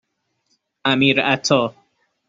[0.85, 1.73] امیرعطا